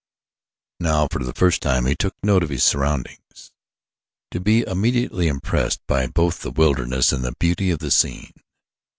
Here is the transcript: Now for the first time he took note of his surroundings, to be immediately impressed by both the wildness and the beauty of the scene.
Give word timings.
Now 0.79 1.07
for 1.11 1.23
the 1.23 1.31
first 1.31 1.61
time 1.61 1.85
he 1.85 1.93
took 1.95 2.15
note 2.23 2.41
of 2.41 2.49
his 2.49 2.63
surroundings, 2.63 3.51
to 4.31 4.39
be 4.39 4.65
immediately 4.67 5.27
impressed 5.27 5.85
by 5.85 6.07
both 6.07 6.39
the 6.41 6.49
wildness 6.49 7.11
and 7.11 7.23
the 7.23 7.35
beauty 7.37 7.69
of 7.69 7.77
the 7.77 7.91
scene. 7.91 8.33